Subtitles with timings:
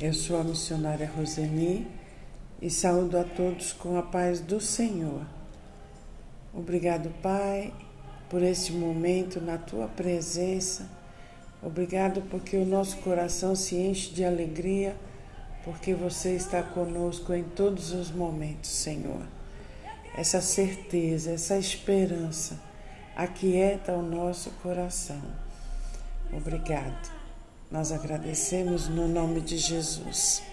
[0.00, 1.86] Eu sou a missionária Roseni
[2.60, 5.24] e saúdo a todos com a paz do Senhor.
[6.52, 7.72] Obrigado, Pai,
[8.28, 10.90] por este momento na tua presença.
[11.62, 14.96] Obrigado porque o nosso coração se enche de alegria,
[15.64, 19.22] porque você está conosco em todos os momentos, Senhor.
[20.16, 22.58] Essa certeza, essa esperança
[23.14, 25.22] aquieta o nosso coração.
[26.32, 27.23] Obrigado.
[27.74, 30.44] Nós agradecemos no nome de Jesus.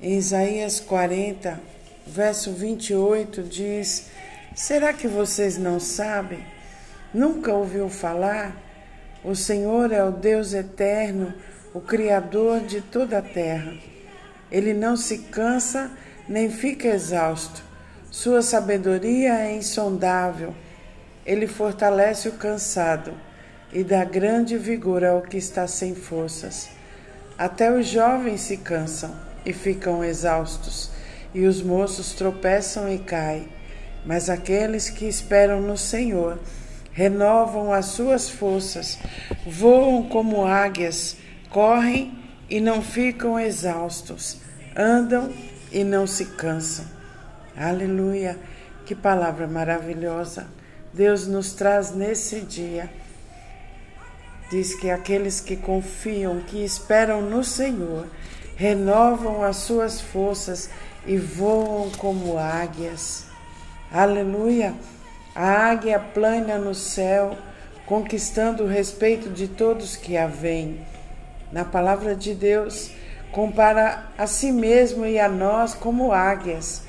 [0.00, 1.60] Em Isaías 40,
[2.06, 4.06] verso 28 diz:
[4.54, 6.38] Será que vocês não sabem?
[7.12, 8.56] Nunca ouviu falar?
[9.24, 11.34] O Senhor é o Deus eterno,
[11.74, 13.74] o Criador de toda a terra.
[14.48, 15.90] Ele não se cansa
[16.28, 17.64] nem fica exausto.
[18.12, 20.54] Sua sabedoria é insondável.
[21.26, 23.26] Ele fortalece o cansado
[23.72, 26.68] e dá grande vigor ao que está sem forças.
[27.36, 30.90] Até os jovens se cansam e ficam exaustos,
[31.34, 33.48] e os moços tropeçam e caem.
[34.04, 36.38] Mas aqueles que esperam no Senhor
[36.92, 38.98] renovam as suas forças,
[39.46, 41.16] voam como águias,
[41.50, 44.38] correm e não ficam exaustos,
[44.76, 45.30] andam
[45.70, 46.84] e não se cansam.
[47.56, 48.38] Aleluia!
[48.86, 50.46] Que palavra maravilhosa
[50.94, 52.88] Deus nos traz nesse dia
[54.50, 58.06] diz que aqueles que confiam, que esperam no Senhor,
[58.56, 60.70] renovam as suas forças
[61.06, 63.26] e voam como águias.
[63.92, 64.74] Aleluia!
[65.34, 67.36] A águia plana no céu,
[67.86, 70.80] conquistando o respeito de todos que a veem.
[71.52, 72.90] Na palavra de Deus,
[73.30, 76.82] compara a si mesmo e a nós como águias.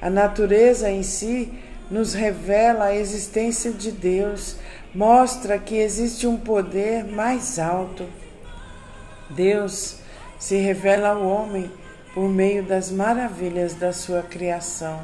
[0.00, 1.52] A natureza em si
[1.90, 4.56] nos revela a existência de Deus,
[4.94, 8.06] mostra que existe um poder mais alto.
[9.30, 9.96] Deus
[10.38, 11.70] se revela ao homem
[12.12, 15.00] por meio das maravilhas da sua criação.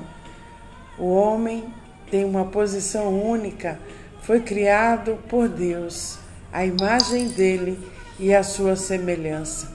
[0.99, 1.65] O homem
[2.11, 3.79] tem uma posição única,
[4.23, 6.19] foi criado por Deus,
[6.53, 7.79] a imagem dele
[8.19, 9.73] e a sua semelhança.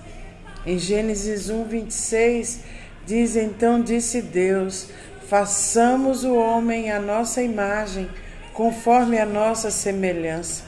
[0.65, 2.59] Em Gênesis 1, 26,
[3.05, 4.89] diz: Então disse Deus:
[5.27, 8.07] Façamos o homem à nossa imagem
[8.53, 10.63] conforme a nossa semelhança.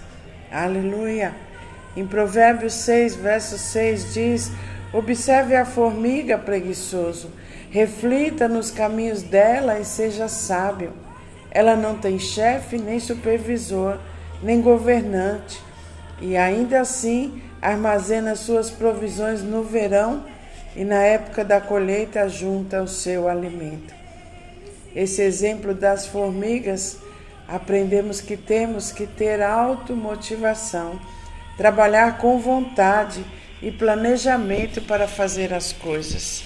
[0.52, 1.34] Aleluia.
[1.96, 4.52] Em Provérbios 6, verso 6 diz:
[4.92, 7.32] Observe a formiga preguiçoso,
[7.70, 10.92] reflita nos caminhos dela e seja sábio.
[11.52, 13.98] Ela não tem chefe, nem supervisor,
[14.44, 15.62] nem governante,
[16.20, 20.26] e ainda assim armazena suas provisões no verão
[20.76, 23.94] e na época da colheita junta o seu alimento.
[24.94, 27.00] Esse exemplo das formigas
[27.48, 31.00] aprendemos que temos que ter automotivação,
[31.58, 33.24] trabalhar com vontade
[33.62, 36.44] e planejamento para fazer as coisas.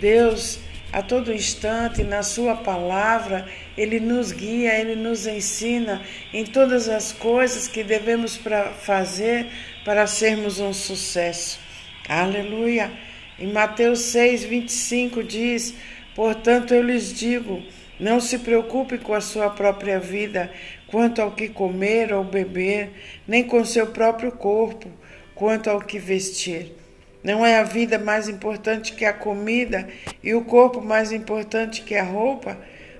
[0.00, 0.58] Deus,
[0.92, 3.46] a todo instante, na Sua palavra,
[3.76, 6.02] Ele nos guia, Ele nos ensina
[6.32, 9.46] em todas as coisas que devemos pra fazer
[9.84, 11.60] para sermos um sucesso.
[12.08, 12.90] Aleluia!
[13.38, 15.74] Em Mateus 6, 25 diz:
[16.14, 17.62] Portanto, eu lhes digo,
[18.00, 20.50] não se preocupe com a sua própria vida,
[20.86, 22.90] quanto ao que comer ou beber,
[23.28, 24.88] nem com seu próprio corpo,
[25.34, 26.74] quanto ao que vestir.
[27.22, 29.86] Não é a vida mais importante que a comida
[30.22, 32.56] e o corpo mais importante que a roupa?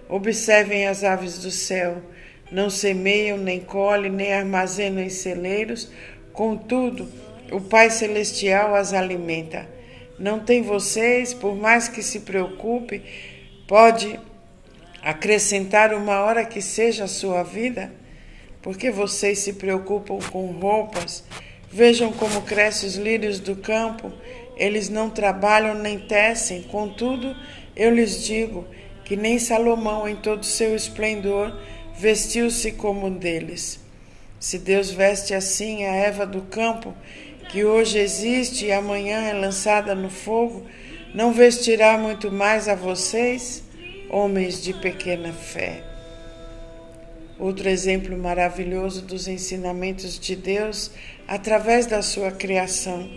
[0.06, 2.02] Observem as aves do céu.
[2.52, 5.90] Não semeiam, nem colhem, nem armazenam em celeiros,
[6.32, 7.08] contudo,
[7.50, 9.66] o Pai Celestial as alimenta.
[10.18, 13.02] Não tem vocês, por mais que se preocupe,
[13.66, 14.18] pode
[15.02, 17.92] acrescentar uma hora que seja a sua vida?
[18.62, 21.24] Porque vocês se preocupam com roupas?
[21.72, 24.12] Vejam como crescem os lírios do campo,
[24.56, 27.34] eles não trabalham nem tecem, contudo,
[27.76, 28.66] eu lhes digo
[29.04, 31.56] que nem Salomão, em todo seu esplendor,
[31.96, 33.80] vestiu-se como um deles.
[34.38, 36.94] Se Deus veste assim a Eva do campo,
[37.50, 40.64] que hoje existe e amanhã é lançada no fogo,
[41.14, 43.64] não vestirá muito mais a vocês?
[44.10, 45.84] Homens de pequena fé.
[47.39, 50.91] Outro exemplo maravilhoso dos ensinamentos de Deus
[51.27, 53.09] através da sua criação.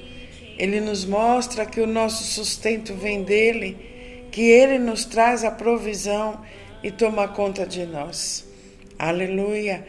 [0.57, 6.40] Ele nos mostra que o nosso sustento vem dele, que ele nos traz a provisão
[6.84, 8.46] e toma conta de nós.
[8.98, 9.86] Aleluia,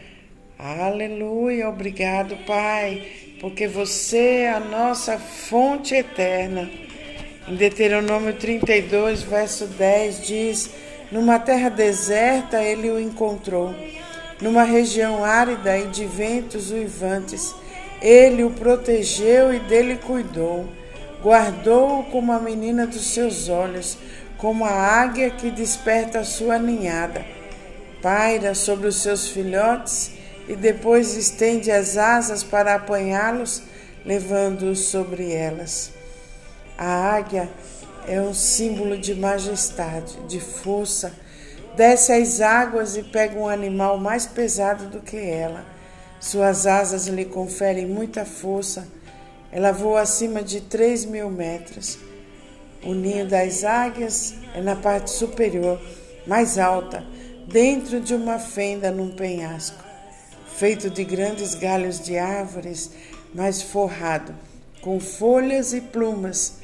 [0.57, 3.05] aleluia, obrigado, Pai,
[3.39, 6.69] porque você é a nossa fonte eterna.
[7.47, 10.71] Em Deuteronômio 32, verso 10 diz:
[11.15, 13.73] numa terra deserta ele o encontrou,
[14.41, 17.55] numa região árida e de ventos uivantes.
[18.01, 20.67] Ele o protegeu e dele cuidou.
[21.23, 23.97] guardou-o como a menina dos seus olhos,
[24.37, 27.25] como a águia que desperta a sua ninhada.
[28.01, 30.11] Paira sobre os seus filhotes
[30.49, 33.63] e depois estende as asas para apanhá-los,
[34.05, 35.91] levando-os sobre elas.
[36.77, 37.49] A águia
[38.07, 41.13] é um símbolo de majestade, de força.
[41.75, 45.65] Desce às águas e pega um animal mais pesado do que ela.
[46.19, 48.87] Suas asas lhe conferem muita força
[49.55, 51.97] ela voa acima de 3 mil metros.
[52.83, 55.79] O ninho das águias é na parte superior,
[56.27, 57.05] mais alta,
[57.47, 59.81] dentro de uma fenda num penhasco,
[60.57, 62.91] feito de grandes galhos de árvores,
[63.33, 64.35] mas forrado
[64.81, 66.55] com folhas e plumas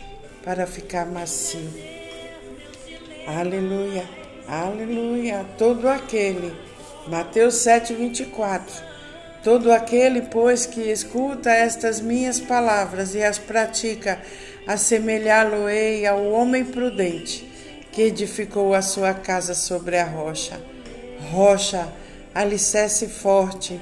[0.44, 1.70] para ficar macio.
[3.28, 4.10] Aleluia,
[4.48, 6.54] aleluia, todo aquele.
[7.08, 8.92] Mateus 7, 24
[9.44, 14.22] Todo aquele, pois, que escuta estas minhas palavras e as pratica,
[14.68, 17.50] assemelhá-lo-ei ao homem prudente
[17.92, 20.62] que edificou a sua casa sobre a rocha.
[21.32, 21.92] Rocha,
[22.36, 23.82] alicerce forte.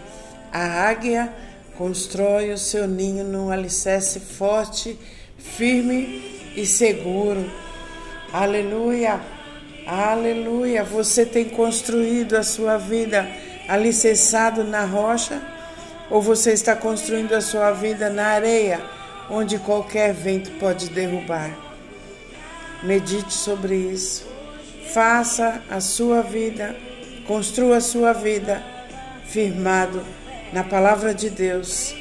[0.51, 1.31] A águia
[1.77, 4.97] constrói o seu ninho num alicerce forte,
[5.37, 7.49] firme e seguro.
[8.31, 9.19] Aleluia,
[9.85, 10.83] aleluia.
[10.83, 13.27] Você tem construído a sua vida
[13.67, 15.41] alicerçado na rocha
[16.09, 18.81] ou você está construindo a sua vida na areia,
[19.29, 21.55] onde qualquer vento pode derrubar?
[22.83, 24.27] Medite sobre isso.
[24.93, 26.75] Faça a sua vida,
[27.27, 28.63] construa a sua vida
[29.25, 30.03] firmado
[30.51, 31.93] na palavra de Deus,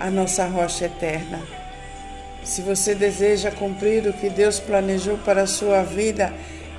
[0.00, 1.61] a nossa rocha eterna.
[2.44, 6.32] Se você deseja cumprir o que Deus planejou para a sua vida,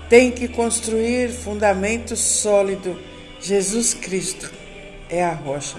[0.10, 3.00] tem que construir fundamento sólido
[3.40, 4.52] Jesus Cristo
[5.10, 5.78] é a rocha.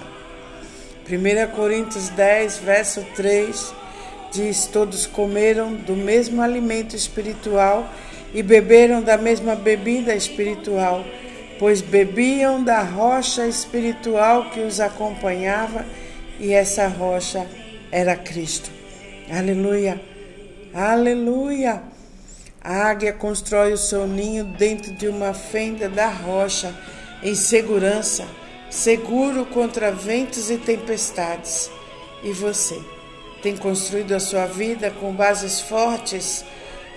[1.09, 3.73] 1 Coríntios 10, verso 3
[4.31, 7.89] diz: Todos comeram do mesmo alimento espiritual
[8.33, 11.05] e beberam da mesma bebida espiritual,
[11.57, 15.85] pois bebiam da rocha espiritual que os acompanhava,
[16.39, 17.47] e essa rocha
[17.91, 18.74] era Cristo.
[19.29, 19.99] Aleluia!
[20.71, 21.81] Aleluia!
[22.61, 26.71] A águia constrói o seu ninho dentro de uma fenda da rocha
[27.23, 28.27] em segurança,
[28.69, 31.71] seguro contra ventos e tempestades.
[32.23, 32.79] E você?
[33.41, 36.45] Tem construído a sua vida com bases fortes?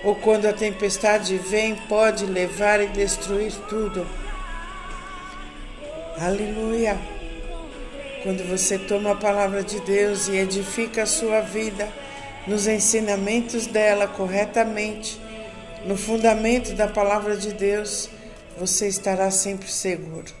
[0.03, 4.05] Ou quando a tempestade vem, pode levar e destruir tudo?
[6.21, 6.95] Aleluia!
[8.21, 11.91] Quando você toma a palavra de Deus e edifica a sua vida
[12.47, 15.19] nos ensinamentos dela corretamente,
[15.85, 18.09] no fundamento da palavra de Deus,
[18.57, 20.33] você estará sempre seguro.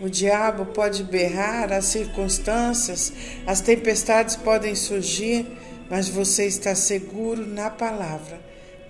[0.00, 3.12] O diabo pode berrar, as circunstâncias,
[3.46, 5.46] as tempestades podem surgir,
[5.90, 8.40] mas você está seguro na palavra,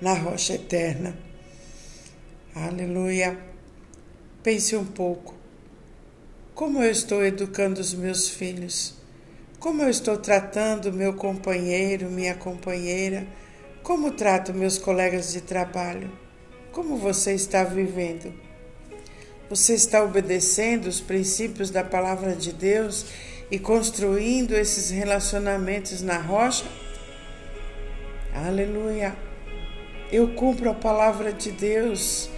[0.00, 1.17] na rocha eterna.
[2.55, 3.38] Aleluia.
[4.43, 5.34] Pense um pouco.
[6.55, 8.98] Como eu estou educando os meus filhos?
[9.60, 13.26] Como eu estou tratando meu companheiro, minha companheira?
[13.82, 16.12] Como trato meus colegas de trabalho?
[16.70, 18.32] Como você está vivendo?
[19.50, 23.06] Você está obedecendo os princípios da palavra de Deus
[23.50, 26.65] e construindo esses relacionamentos na rocha?
[28.32, 29.17] Aleluia!
[30.12, 32.31] Eu cumpro a palavra de Deus.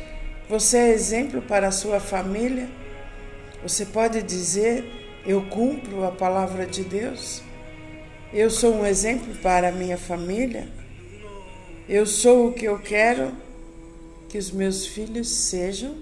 [0.49, 2.67] Você é exemplo para a sua família?
[3.63, 7.43] Você pode dizer: Eu cumpro a palavra de Deus?
[8.33, 10.69] Eu sou um exemplo para a minha família?
[11.89, 13.33] Eu sou o que eu quero
[14.29, 15.97] que os meus filhos sejam?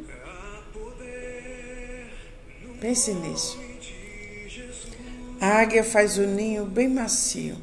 [2.80, 3.58] Pense nisso.
[5.40, 7.56] A águia faz o ninho bem macio,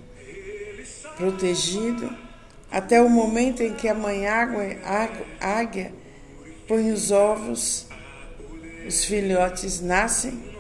[1.16, 2.10] protegido,
[2.72, 4.64] até o momento em que a mãe água,
[5.40, 5.94] águia
[6.68, 7.86] põe os ovos,
[8.88, 10.55] os filhotes nascem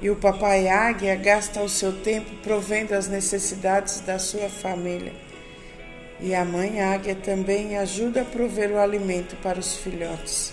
[0.00, 5.12] e o papai águia gasta o seu tempo provendo as necessidades da sua família.
[6.20, 10.52] E a mãe águia também ajuda a prover o alimento para os filhotes.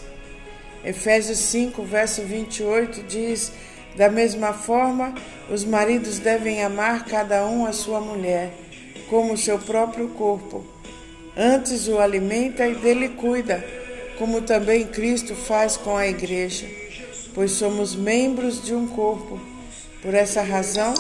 [0.84, 3.52] Efésios 5, verso 28 diz:
[3.96, 5.16] Da mesma forma,
[5.50, 8.52] os maridos devem amar cada um a sua mulher,
[9.10, 10.64] como o seu próprio corpo.
[11.36, 13.66] Antes o alimenta e dele cuida,
[14.18, 16.68] como também Cristo faz com a igreja,
[17.36, 19.40] pois somos membros de um corpo.
[20.02, 20.94] Por essa razão,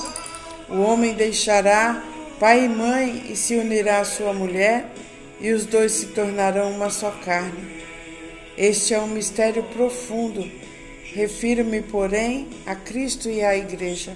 [0.69, 2.03] o homem deixará
[2.39, 4.91] pai e mãe e se unirá à sua mulher,
[5.39, 7.83] e os dois se tornarão uma só carne.
[8.57, 10.49] Este é um mistério profundo.
[11.13, 14.15] Refiro-me, porém, a Cristo e à Igreja.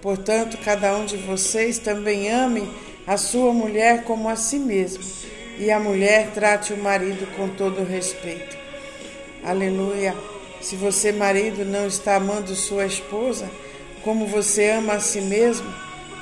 [0.00, 2.68] Portanto, cada um de vocês também ame
[3.06, 5.04] a sua mulher como a si mesmo,
[5.58, 8.56] e a mulher trate o marido com todo respeito.
[9.42, 10.33] Aleluia.
[10.64, 13.50] Se você, marido, não está amando sua esposa
[14.02, 15.70] como você ama a si mesmo,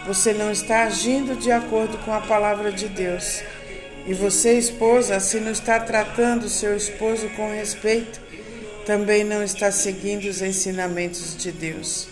[0.05, 3.41] você não está agindo de acordo com a palavra de Deus.
[4.05, 8.21] E você, esposa, se não está tratando seu esposo com respeito,
[8.85, 12.09] também não está seguindo os ensinamentos de Deus.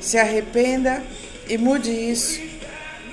[0.00, 1.02] Se arrependa
[1.48, 2.40] e mude isso.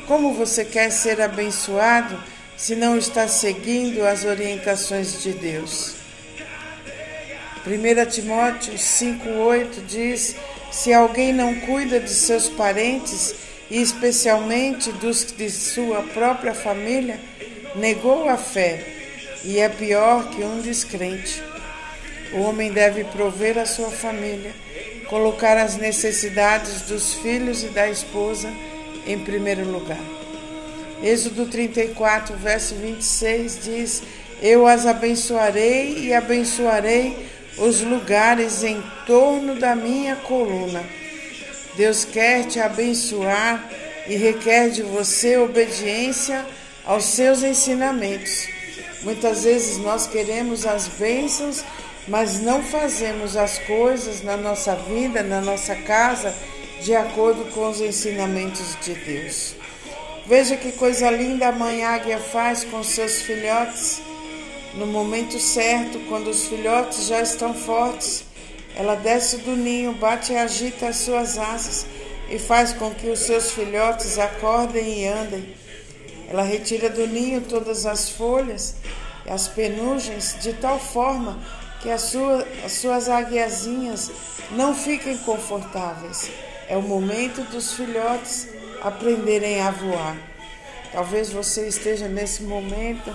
[0.07, 2.24] Como você quer ser abençoado
[2.55, 6.02] se não está seguindo as orientações de Deus?
[7.65, 10.36] 1 Timóteo 5,8 diz:
[10.70, 13.36] Se alguém não cuida de seus parentes,
[13.72, 17.17] e especialmente dos de sua própria família,
[17.75, 18.86] negou a fé
[19.46, 21.41] e é pior que um descrente.
[22.34, 24.51] O homem deve prover a sua família,
[25.08, 28.51] colocar as necessidades dos filhos e da esposa
[29.08, 30.01] em primeiro lugar.
[31.01, 34.03] Êxodo 34, verso 26 diz:
[34.41, 40.83] Eu as abençoarei e abençoarei os lugares em torno da minha coluna.
[41.75, 43.69] Deus quer te abençoar
[44.07, 46.45] e requer de você obediência
[46.86, 48.48] aos seus ensinamentos.
[49.01, 51.63] Muitas vezes nós queremos as bênçãos,
[52.07, 56.33] mas não fazemos as coisas na nossa vida, na nossa casa,
[56.81, 59.55] de acordo com os ensinamentos de Deus.
[60.25, 64.01] Veja que coisa linda a mãe águia faz com seus filhotes.
[64.75, 68.23] No momento certo, quando os filhotes já estão fortes,
[68.75, 71.85] ela desce do ninho, bate e agita as suas asas
[72.27, 75.55] e faz com que os seus filhotes acordem e andem.
[76.27, 78.75] Ela retira do ninho todas as folhas
[79.25, 81.39] e as penugens de tal forma
[81.81, 84.09] que as, sua, as suas águiazinhas
[84.51, 86.31] não fiquem confortáveis.
[86.67, 88.47] É o momento dos filhotes
[88.81, 90.17] aprenderem a voar.
[90.91, 93.11] Talvez você esteja nesse momento.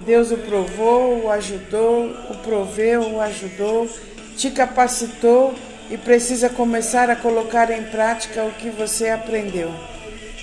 [0.00, 3.88] Deus o provou, o ajudou, o proveu, o ajudou,
[4.36, 5.54] te capacitou
[5.90, 9.72] e precisa começar a colocar em prática o que você aprendeu.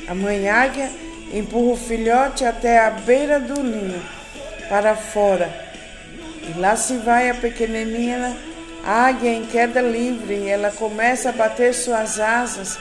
[0.07, 0.89] A mãe águia
[1.33, 4.01] empurra o filhote até a beira do ninho,
[4.69, 5.49] para fora.
[6.47, 8.35] E lá se vai a pequenininha
[8.85, 10.47] águia em queda livre.
[10.47, 12.77] Ela começa a bater suas asas,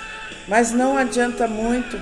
[0.47, 2.01] mas não adianta muito.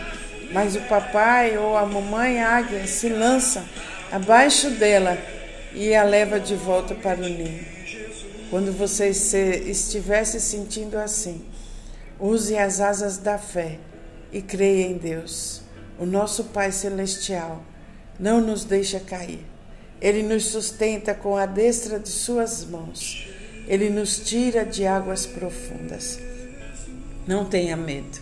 [0.52, 3.62] Mas o papai ou a mamãe águia se lança
[4.12, 5.16] abaixo dela
[5.74, 7.64] e a leva de volta para o ninho.
[8.50, 11.42] Quando você estiver se sentindo assim,
[12.20, 13.78] use as asas da fé
[14.30, 15.62] e creia em Deus
[15.98, 17.64] o nosso Pai Celestial,
[18.20, 19.46] não nos deixa cair.
[20.00, 23.28] Ele nos sustenta com a destra de Suas mãos.
[23.66, 26.18] Ele nos tira de águas profundas.
[27.26, 28.18] Não tenha medo,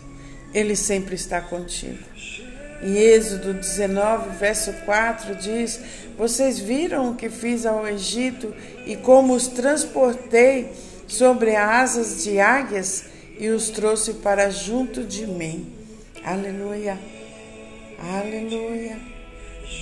[0.53, 2.05] Ele sempre está contigo.
[2.83, 5.79] Em Êxodo 19, verso 4 diz:
[6.17, 8.53] Vocês viram o que fiz ao Egito
[8.87, 10.71] e como os transportei
[11.07, 13.05] sobre asas de águias
[13.37, 15.71] e os trouxe para junto de mim.
[16.23, 16.97] Aleluia.
[17.99, 18.97] Aleluia.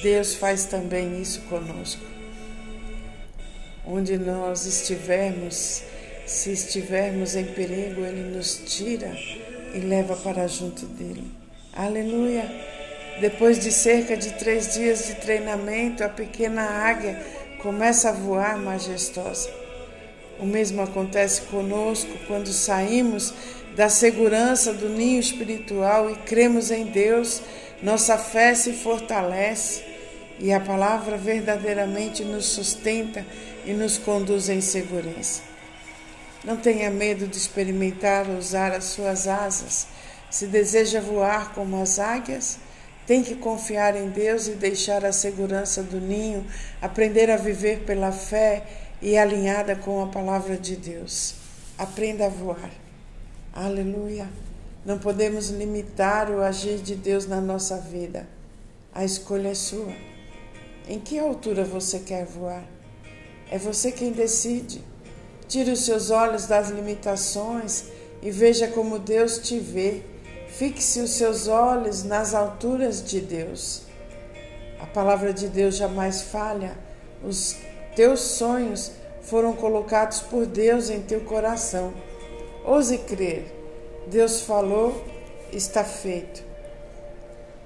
[0.03, 2.03] Deus faz também isso conosco.
[3.85, 5.83] Onde nós estivermos,
[6.25, 9.11] se estivermos em perigo, Ele nos tira
[9.73, 11.31] e leva para junto dele.
[11.73, 12.78] Aleluia.
[13.19, 17.21] Depois de cerca de três dias de treinamento, a pequena águia
[17.61, 19.49] começa a voar majestosa.
[20.39, 23.33] O mesmo acontece conosco quando saímos
[23.75, 27.41] da segurança do ninho espiritual e cremos em Deus
[27.81, 29.83] nossa fé se fortalece
[30.37, 33.25] e a palavra verdadeiramente nos sustenta
[33.65, 35.41] e nos conduz em segurança.
[36.43, 39.87] Não tenha medo de experimentar usar as suas asas.
[40.29, 42.57] Se deseja voar como as águias,
[43.09, 46.45] tem que confiar em Deus e deixar a segurança do ninho,
[46.79, 48.63] aprender a viver pela fé
[49.01, 51.33] e alinhada com a palavra de Deus.
[51.75, 52.69] Aprenda a voar.
[53.51, 54.29] Aleluia.
[54.85, 58.27] Não podemos limitar o agir de Deus na nossa vida.
[58.93, 59.91] A escolha é sua.
[60.87, 62.63] Em que altura você quer voar?
[63.49, 64.83] É você quem decide.
[65.47, 67.85] Tire os seus olhos das limitações
[68.21, 70.03] e veja como Deus te vê.
[70.59, 73.83] Fixe os seus olhos nas alturas de Deus.
[74.81, 76.77] A palavra de Deus jamais falha.
[77.23, 77.55] Os
[77.95, 81.93] teus sonhos foram colocados por Deus em teu coração.
[82.65, 83.55] Ouse crer
[84.07, 85.01] Deus falou,
[85.53, 86.43] está feito.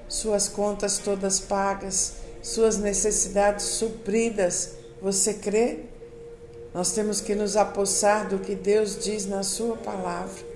[0.07, 4.75] Suas contas todas pagas, suas necessidades supridas.
[5.01, 5.79] Você crê?
[6.71, 10.52] Nós temos que nos apossar do que Deus diz na Sua palavra.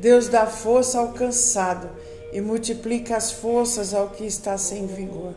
[0.00, 1.90] Deus dá força ao cansado
[2.32, 5.34] e multiplica as forças ao que está sem vigor.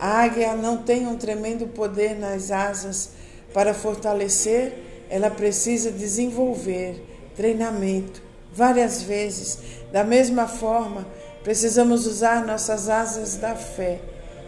[0.00, 3.10] A águia não tem um tremendo poder nas asas
[3.52, 4.72] para fortalecer,
[5.10, 7.04] ela precisa desenvolver
[7.36, 8.22] treinamento
[8.54, 9.58] várias vezes.
[9.92, 11.06] Da mesma forma,
[11.44, 14.00] precisamos usar nossas asas da fé,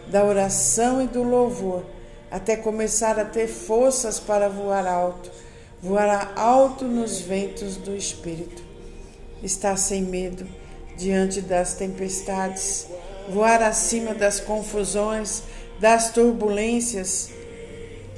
[0.07, 1.85] da oração e do louvor,
[2.31, 5.29] até começar a ter forças para voar alto,
[5.79, 8.70] voar alto nos ventos do Espírito.
[9.43, 10.47] Estar sem medo
[10.97, 12.87] diante das tempestades,
[13.29, 15.43] voar acima das confusões,
[15.79, 17.29] das turbulências,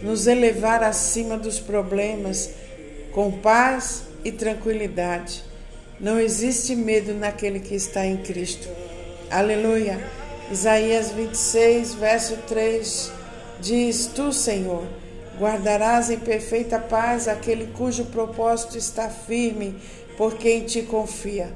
[0.01, 2.50] nos elevar acima dos problemas
[3.13, 5.44] com paz e tranquilidade.
[6.00, 8.68] Não existe medo naquele que está em Cristo.
[9.30, 10.00] Aleluia.
[10.51, 13.12] Isaías 26, verso 3
[13.62, 14.86] diz: Tu, Senhor,
[15.39, 19.75] guardarás em perfeita paz aquele cujo propósito está firme,
[20.17, 21.51] por quem te confia.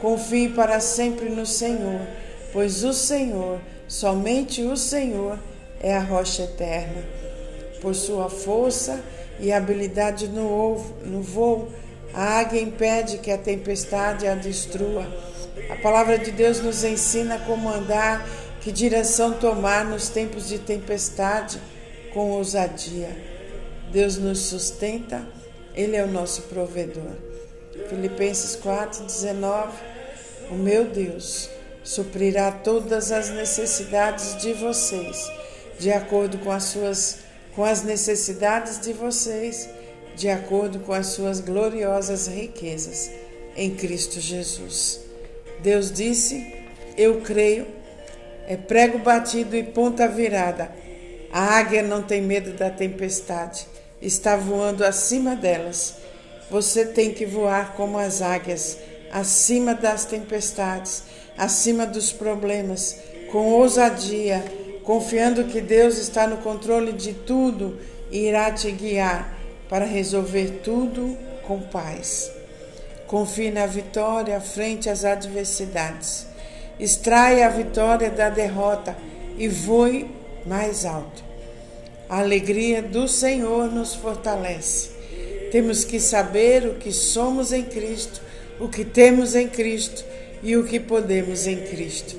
[0.00, 2.00] Confie para sempre no Senhor,
[2.52, 5.38] pois o Senhor, somente o Senhor,
[5.80, 7.04] é a rocha eterna.
[7.80, 9.00] Por sua força
[9.40, 11.68] e habilidade no, no voo,
[12.14, 15.06] a águia impede que a tempestade a destrua.
[15.68, 18.26] A palavra de Deus nos ensina como andar,
[18.60, 21.60] que direção tomar nos tempos de tempestade
[22.12, 23.10] com ousadia.
[23.92, 25.26] Deus nos sustenta,
[25.74, 27.27] Ele é o nosso provedor.
[27.88, 29.72] Filipenses 4, 19.
[30.50, 31.48] O meu Deus
[31.84, 35.30] suprirá todas as necessidades de vocês,
[35.78, 37.18] de acordo com as suas
[37.54, 39.68] com as necessidades de vocês,
[40.14, 43.10] de acordo com as suas gloriosas riquezas
[43.56, 45.00] em Cristo Jesus.
[45.60, 46.54] Deus disse:
[46.96, 47.66] Eu creio,
[48.46, 50.70] é prego batido e ponta virada.
[51.32, 53.66] A águia não tem medo da tempestade,
[54.00, 55.96] está voando acima delas
[56.50, 58.78] você tem que voar como as águias,
[59.12, 61.02] acima das tempestades,
[61.36, 62.96] acima dos problemas,
[63.30, 64.42] com ousadia,
[64.82, 67.78] confiando que Deus está no controle de tudo
[68.10, 72.30] e irá te guiar para resolver tudo com paz.
[73.06, 76.26] Confie na vitória frente às adversidades.
[76.78, 78.96] Extraia a vitória da derrota
[79.36, 80.10] e voe
[80.46, 81.24] mais alto.
[82.08, 84.97] A alegria do Senhor nos fortalece.
[85.50, 88.20] Temos que saber o que somos em Cristo,
[88.60, 90.04] o que temos em Cristo
[90.42, 92.16] e o que podemos em Cristo.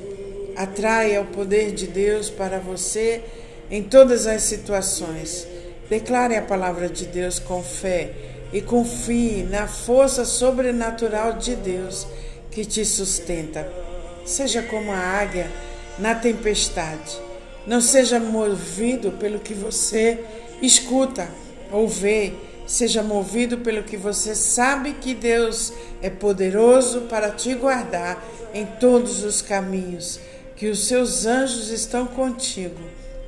[0.55, 3.21] Atraia o poder de Deus para você
[3.69, 5.47] em todas as situações.
[5.89, 8.11] Declare a palavra de Deus com fé
[8.51, 12.07] e confie na força sobrenatural de Deus
[12.51, 13.71] que te sustenta.
[14.25, 15.49] Seja como a águia
[15.97, 17.17] na tempestade.
[17.65, 20.19] Não seja movido pelo que você
[20.61, 21.29] escuta
[21.71, 22.33] ou vê
[22.69, 29.23] Seja movido pelo que você sabe que Deus é poderoso para te guardar em todos
[29.23, 30.19] os caminhos,
[30.55, 32.79] que os seus anjos estão contigo.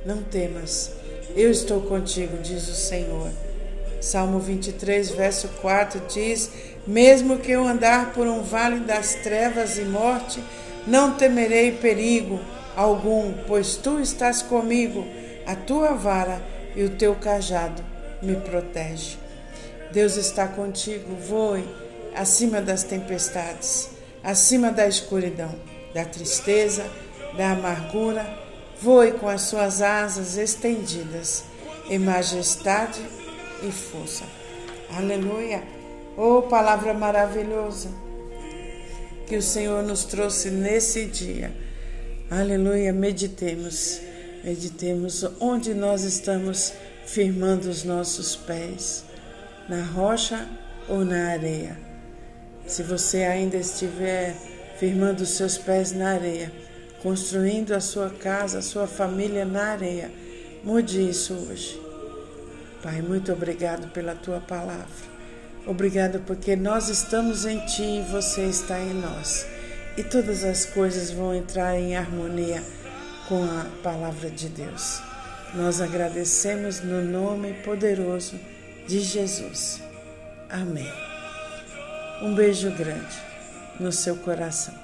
[0.06, 0.92] Não temas,
[1.34, 3.32] eu estou contigo, diz o Senhor.
[4.00, 6.48] Salmo 23, verso 4 diz:
[6.86, 10.40] Mesmo que eu andar por um vale das trevas e morte,
[10.86, 12.38] não temerei perigo
[12.76, 15.04] algum, pois tu estás comigo,
[15.44, 16.40] a tua vara
[16.76, 17.84] e o teu cajado
[18.22, 19.21] me protege.
[19.92, 21.62] Deus está contigo, voe
[22.14, 23.90] acima das tempestades,
[24.24, 25.54] acima da escuridão,
[25.92, 26.86] da tristeza,
[27.36, 28.26] da amargura,
[28.80, 31.44] voe com as suas asas estendidas
[31.90, 33.02] em majestade
[33.62, 34.24] e força.
[34.96, 35.62] Aleluia!
[36.16, 37.88] Oh, palavra maravilhosa
[39.26, 41.52] que o Senhor nos trouxe nesse dia.
[42.30, 42.94] Aleluia!
[42.94, 44.00] Meditemos,
[44.42, 46.72] meditemos onde nós estamos
[47.04, 49.11] firmando os nossos pés
[49.68, 50.46] na rocha
[50.88, 51.76] ou na areia.
[52.66, 54.34] Se você ainda estiver
[54.78, 56.52] firmando seus pés na areia,
[57.02, 60.10] construindo a sua casa, a sua família na areia,
[60.62, 61.80] mude isso hoje.
[62.82, 65.12] Pai, muito obrigado pela tua palavra.
[65.66, 69.46] Obrigado porque nós estamos em ti e você está em nós.
[69.96, 72.62] E todas as coisas vão entrar em harmonia
[73.28, 75.00] com a palavra de Deus.
[75.54, 78.40] Nós agradecemos no nome poderoso
[78.86, 79.80] de Jesus.
[80.48, 80.92] Amém.
[82.22, 83.16] Um beijo grande
[83.80, 84.81] no seu coração.